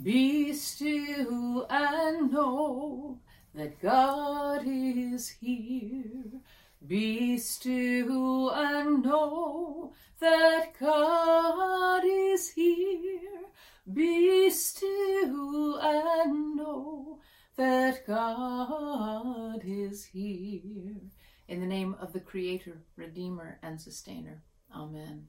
[0.00, 3.20] Be still and know
[3.54, 6.40] that God is here.
[6.86, 13.42] Be still and know that God is here.
[13.92, 17.20] Be still and know
[17.56, 20.96] that God is here.
[21.48, 24.42] In the name of the Creator, Redeemer, and Sustainer.
[24.74, 25.26] Amen.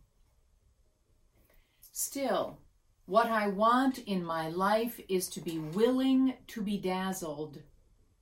[1.91, 2.59] Still,
[3.05, 7.61] what I want in my life is to be willing to be dazzled,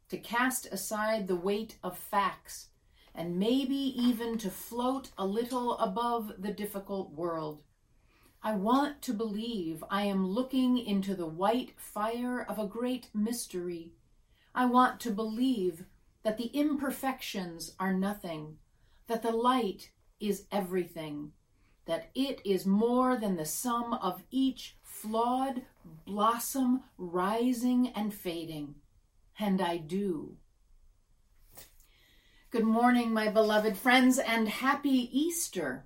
[0.10, 2.70] to cast aside the weight of facts,
[3.14, 7.62] and maybe even to float a little above the difficult world.
[8.42, 13.92] I want to believe I am looking into the white fire of a great mystery.
[14.56, 15.86] I want to believe
[16.24, 18.58] that the imperfections are nothing,
[19.06, 21.34] that the light is everything,
[21.92, 25.62] that it is more than the sum of each flawed
[26.06, 28.76] blossom rising and fading.
[29.38, 30.38] And I do.
[32.50, 35.84] Good morning, my beloved friends, and happy Easter.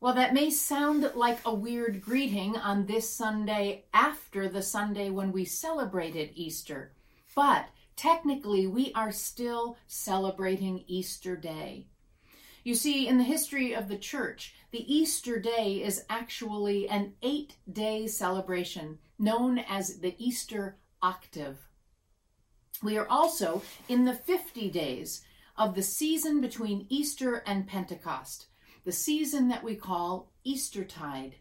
[0.00, 5.30] Well, that may sound like a weird greeting on this Sunday after the Sunday when
[5.30, 6.90] we celebrated Easter,
[7.36, 11.86] but technically we are still celebrating Easter Day.
[12.62, 17.56] You see, in the history of the church, the Easter day is actually an eight
[17.70, 21.68] day celebration known as the Easter octave.
[22.82, 25.22] We are also in the 50 days
[25.56, 28.46] of the season between Easter and Pentecost,
[28.84, 31.36] the season that we call Eastertide,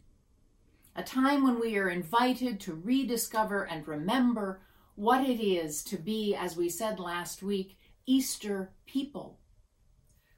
[0.96, 4.62] a time when we are invited to rediscover and remember
[4.96, 9.40] what it is to be, as we said last week, Easter people.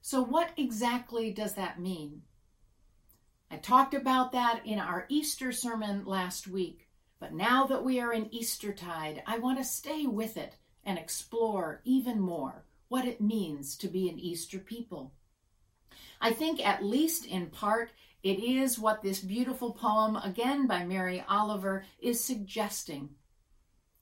[0.01, 2.23] So, what exactly does that mean?
[3.51, 6.87] I talked about that in our Easter sermon last week,
[7.19, 11.81] but now that we are in Eastertide, I want to stay with it and explore
[11.85, 15.13] even more what it means to be an Easter people.
[16.19, 17.91] I think, at least in part,
[18.23, 23.09] it is what this beautiful poem, again by Mary Oliver, is suggesting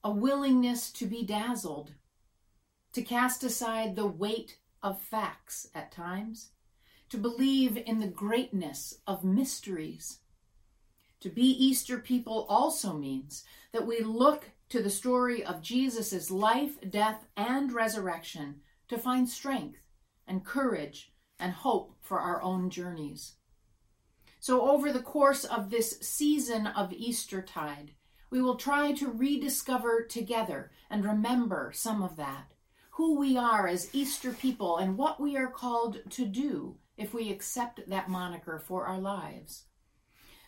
[0.04, 1.92] a willingness to be dazzled,
[2.94, 6.52] to cast aside the weight of facts at times,
[7.10, 10.20] to believe in the greatness of mysteries.
[11.22, 16.78] To be Easter people also means that we look to the story of Jesus' life,
[16.90, 19.80] death, and resurrection to find strength
[20.28, 23.34] and courage and hope for our own journeys.
[24.40, 27.92] So, over the course of this season of Eastertide,
[28.30, 32.54] we will try to rediscover together and remember some of that
[33.00, 37.32] who we are as Easter people and what we are called to do if we
[37.32, 39.68] accept that moniker for our lives.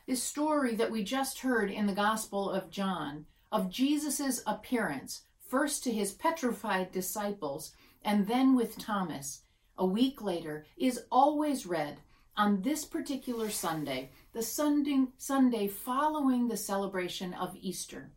[0.05, 5.81] This story that we just heard in the Gospel of John of Jesus' appearance, first
[5.85, 7.71] to his petrified disciples
[8.03, 9.43] and then with Thomas,
[9.77, 11.99] a week later, is always read
[12.35, 18.11] on this particular Sunday, the Sunday, Sunday following the celebration of Easter.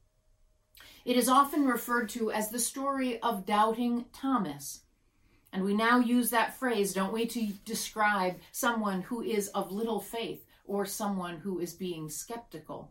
[1.05, 4.81] It is often referred to as the story of doubting Thomas.
[5.53, 10.01] And we now use that phrase, don't we, to describe someone who is of little
[10.01, 12.91] faith or someone who is being skeptical.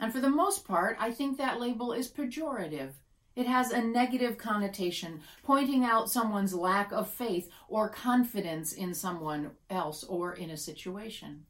[0.00, 2.92] And for the most part, I think that label is pejorative.
[3.36, 9.52] It has a negative connotation, pointing out someone's lack of faith or confidence in someone
[9.70, 11.46] else or in a situation.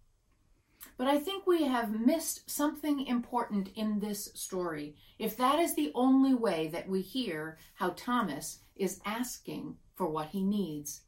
[0.96, 5.92] But I think we have missed something important in this story if that is the
[5.94, 11.02] only way that we hear how Thomas is asking for what he needs.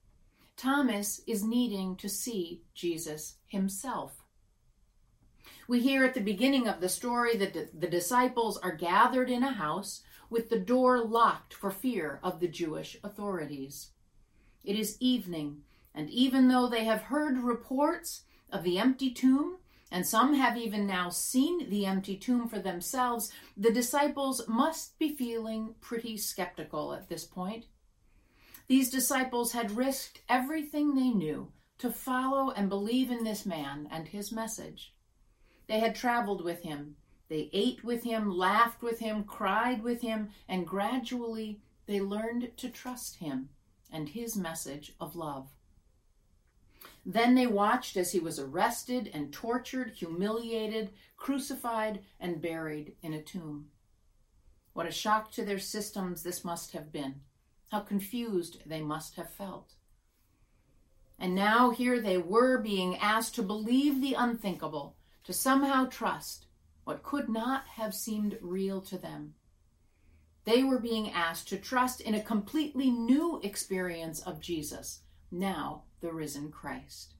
[0.56, 4.24] Thomas is needing to see Jesus himself.
[5.68, 9.52] We hear at the beginning of the story that the disciples are gathered in a
[9.52, 13.90] house with the door locked for fear of the Jewish authorities.
[14.64, 15.62] It is evening,
[15.94, 19.58] and even though they have heard reports of the empty tomb
[19.92, 25.14] and some have even now seen the empty tomb for themselves, the disciples must be
[25.14, 27.66] feeling pretty skeptical at this point.
[28.68, 34.08] These disciples had risked everything they knew to follow and believe in this man and
[34.08, 34.94] his message.
[35.66, 36.96] They had traveled with him,
[37.28, 42.70] they ate with him, laughed with him, cried with him, and gradually they learned to
[42.70, 43.50] trust him
[43.90, 45.50] and his message of love.
[47.04, 53.22] Then they watched as he was arrested and tortured, humiliated, crucified, and buried in a
[53.22, 53.70] tomb.
[54.72, 57.22] What a shock to their systems this must have been.
[57.70, 59.74] How confused they must have felt.
[61.18, 66.46] And now here they were being asked to believe the unthinkable, to somehow trust
[66.84, 69.34] what could not have seemed real to them.
[70.44, 75.00] They were being asked to trust in a completely new experience of Jesus,
[75.30, 77.14] now the risen Christ.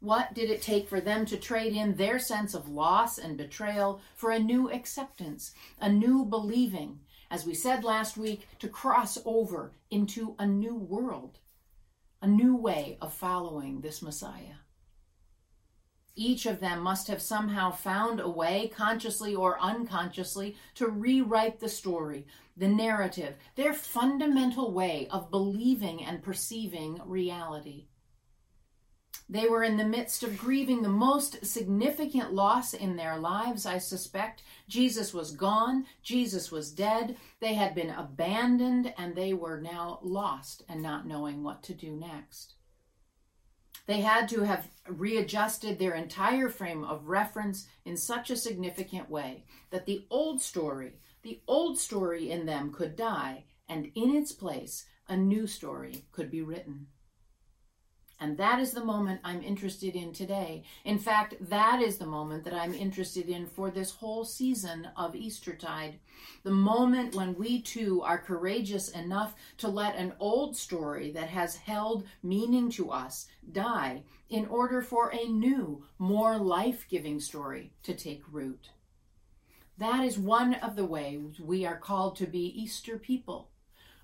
[0.00, 4.00] What did it take for them to trade in their sense of loss and betrayal
[4.14, 7.00] for a new acceptance, a new believing,
[7.32, 11.38] as we said last week, to cross over into a new world,
[12.22, 14.58] a new way of following this Messiah?
[16.18, 21.68] Each of them must have somehow found a way, consciously or unconsciously, to rewrite the
[21.68, 22.26] story,
[22.56, 27.86] the narrative, their fundamental way of believing and perceiving reality.
[29.28, 33.78] They were in the midst of grieving the most significant loss in their lives, I
[33.78, 34.42] suspect.
[34.66, 40.64] Jesus was gone, Jesus was dead, they had been abandoned, and they were now lost
[40.68, 42.54] and not knowing what to do next.
[43.88, 49.46] They had to have readjusted their entire frame of reference in such a significant way
[49.70, 54.84] that the old story, the old story in them could die, and in its place,
[55.08, 56.88] a new story could be written.
[58.20, 60.64] And that is the moment I'm interested in today.
[60.84, 65.14] In fact, that is the moment that I'm interested in for this whole season of
[65.14, 66.00] Eastertide.
[66.42, 71.56] The moment when we too are courageous enough to let an old story that has
[71.56, 77.94] held meaning to us die in order for a new, more life giving story to
[77.94, 78.70] take root.
[79.78, 83.48] That is one of the ways we are called to be Easter people,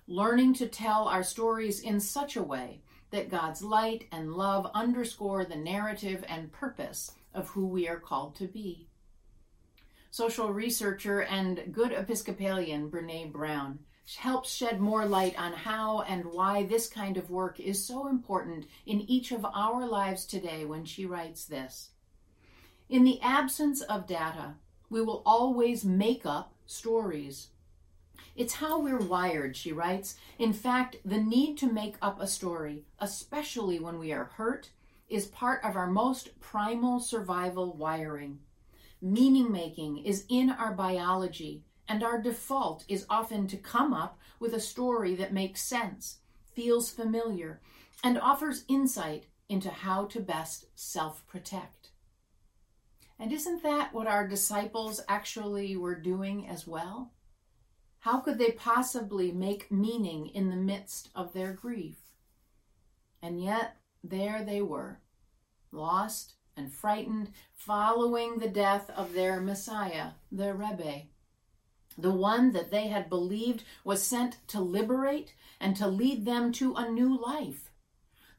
[0.07, 2.79] learning to tell our stories in such a way
[3.11, 8.35] that God's light and love underscore the narrative and purpose of who we are called
[8.35, 8.87] to be.
[10.11, 13.79] Social researcher and good Episcopalian Brene Brown
[14.17, 18.65] helps shed more light on how and why this kind of work is so important
[18.85, 21.89] in each of our lives today when she writes this.
[22.87, 24.55] In the absence of data,
[24.89, 27.47] we will always make up stories.
[28.35, 30.15] It's how we're wired, she writes.
[30.39, 34.69] In fact, the need to make up a story, especially when we are hurt,
[35.09, 38.39] is part of our most primal survival wiring.
[39.01, 44.53] Meaning making is in our biology, and our default is often to come up with
[44.53, 46.17] a story that makes sense,
[46.53, 47.61] feels familiar,
[48.03, 51.91] and offers insight into how to best self protect.
[53.19, 57.11] And isn't that what our disciples actually were doing as well?
[58.05, 61.95] How could they possibly make meaning in the midst of their grief?
[63.19, 64.99] And yet, there they were,
[65.71, 71.05] lost and frightened, following the death of their Messiah, their Rebbe,
[71.97, 76.75] the one that they had believed was sent to liberate and to lead them to
[76.75, 77.71] a new life,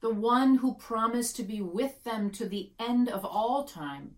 [0.01, 4.15] the one who promised to be with them to the end of all time.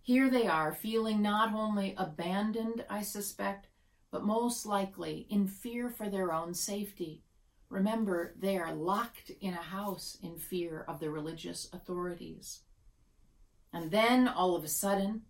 [0.00, 3.66] Here they are, feeling not only abandoned, I suspect,
[4.10, 7.22] but most likely in fear for their own safety.
[7.68, 12.62] Remember, they are locked in a house in fear of the religious authorities.
[13.72, 15.22] And then, all of a sudden,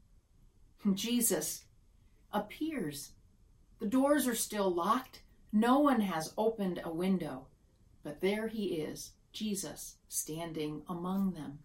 [0.95, 1.65] Jesus
[2.33, 3.13] appears.
[3.79, 5.23] The doors are still locked.
[5.53, 7.47] No one has opened a window.
[8.03, 11.59] But there he is, Jesus, standing among them.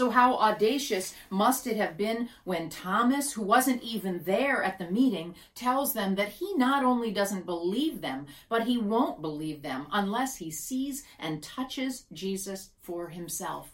[0.00, 4.90] So, how audacious must it have been when Thomas, who wasn't even there at the
[4.90, 9.88] meeting, tells them that he not only doesn't believe them, but he won't believe them
[9.92, 13.72] unless he sees and touches Jesus for himself.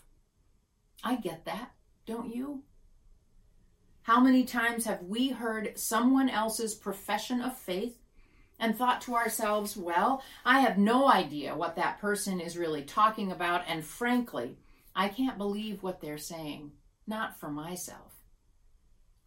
[1.04, 1.70] I get that,
[2.06, 2.64] don't you?
[4.02, 8.00] How many times have we heard someone else's profession of faith
[8.58, 13.30] and thought to ourselves, well, I have no idea what that person is really talking
[13.30, 14.56] about, and frankly,
[14.98, 16.72] I can't believe what they're saying,
[17.06, 18.14] not for myself.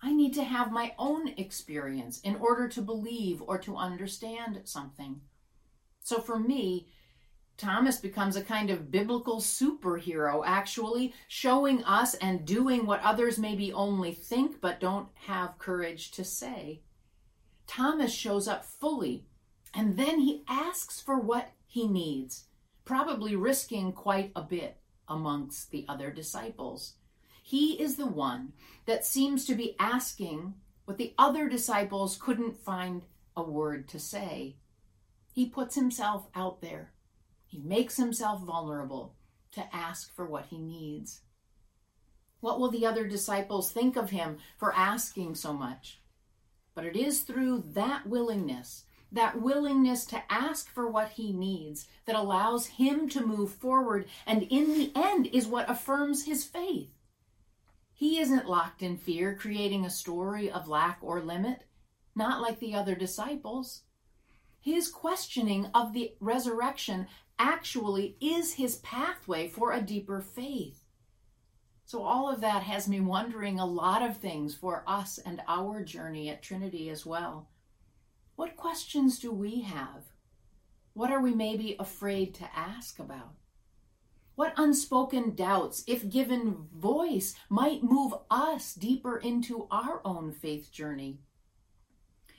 [0.01, 5.21] I need to have my own experience in order to believe or to understand something.
[6.01, 6.87] So for me,
[7.55, 13.71] Thomas becomes a kind of biblical superhero, actually, showing us and doing what others maybe
[13.71, 16.81] only think but don't have courage to say.
[17.67, 19.27] Thomas shows up fully,
[19.75, 22.45] and then he asks for what he needs,
[22.85, 24.78] probably risking quite a bit
[25.09, 26.93] amongst the other disciples.
[27.43, 28.53] He is the one
[28.85, 30.53] that seems to be asking
[30.85, 33.03] what the other disciples couldn't find
[33.35, 34.57] a word to say.
[35.33, 36.93] He puts himself out there.
[37.45, 39.15] He makes himself vulnerable
[39.53, 41.21] to ask for what he needs.
[42.39, 46.01] What will the other disciples think of him for asking so much?
[46.75, 52.15] But it is through that willingness that willingness to ask for what he needs that
[52.15, 56.89] allows him to move forward and in the end is what affirms his faith.
[57.93, 61.63] He isn't locked in fear, creating a story of lack or limit,
[62.15, 63.81] not like the other disciples.
[64.61, 70.83] His questioning of the resurrection actually is his pathway for a deeper faith.
[71.85, 75.83] So, all of that has me wondering a lot of things for us and our
[75.83, 77.49] journey at Trinity as well.
[78.39, 80.13] What questions do we have?
[80.93, 83.33] What are we maybe afraid to ask about?
[84.35, 91.19] What unspoken doubts, if given voice, might move us deeper into our own faith journey?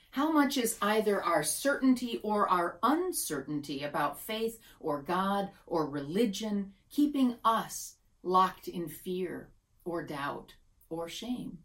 [0.09, 6.73] How much is either our certainty or our uncertainty about faith or God or religion
[6.89, 9.51] keeping us locked in fear
[9.85, 10.55] or doubt
[10.89, 11.59] or shame?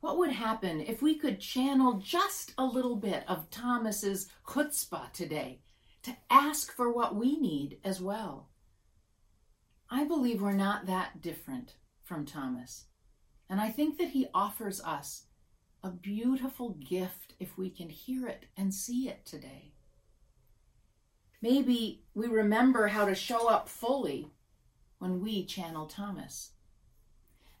[0.00, 5.60] What would happen if we could channel just a little bit of Thomas's chutzpah today
[6.02, 8.50] to ask for what we need as well?
[9.90, 12.86] I believe we're not that different from Thomas.
[13.48, 15.24] And I think that he offers us
[15.82, 19.72] a beautiful gift if we can hear it and see it today.
[21.40, 24.32] Maybe we remember how to show up fully
[24.98, 26.52] when we channel Thomas.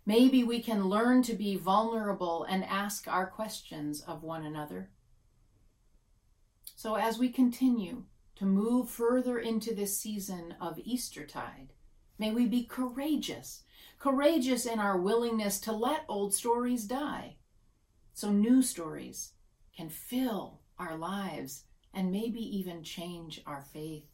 [0.06, 4.90] Maybe we can learn to be vulnerable and ask our questions of one another.
[6.76, 8.04] So, as we continue
[8.36, 11.72] to move further into this season of Eastertide,
[12.18, 13.64] May we be courageous,
[13.98, 17.36] courageous in our willingness to let old stories die
[18.14, 19.32] so new stories
[19.76, 24.06] can fill our lives and maybe even change our faith.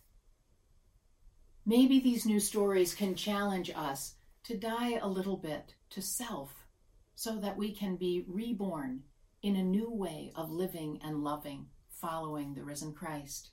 [1.65, 6.67] Maybe these new stories can challenge us to die a little bit to self
[7.15, 9.03] so that we can be reborn
[9.43, 13.51] in a new way of living and loving, following the risen Christ.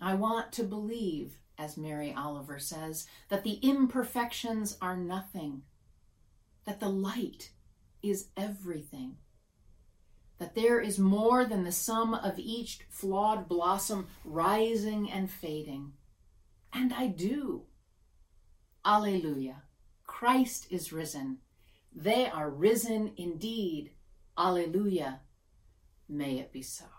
[0.00, 5.62] I want to believe as Mary Oliver says, that the imperfections are nothing,
[6.64, 7.50] that the light
[8.02, 9.16] is everything,
[10.38, 15.92] that there is more than the sum of each flawed blossom rising and fading.
[16.72, 17.66] And I do.
[18.84, 19.62] Alleluia.
[20.06, 21.38] Christ is risen.
[21.94, 23.92] They are risen indeed.
[24.36, 25.20] Alleluia.
[26.08, 26.91] May it be so.